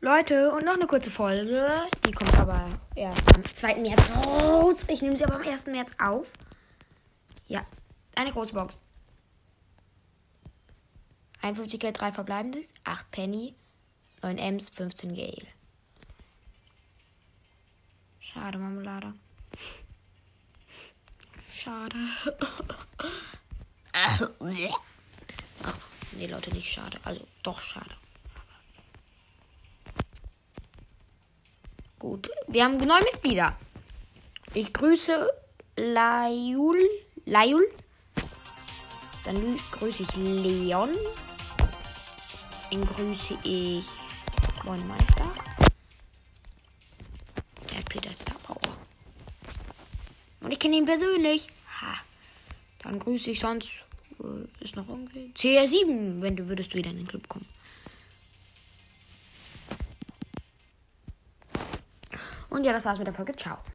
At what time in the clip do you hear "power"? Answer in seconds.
48.44-48.76